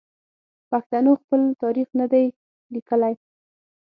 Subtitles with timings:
[0.69, 2.25] پښتنو خپل تاریخ نه دی
[2.73, 3.13] لیکلی.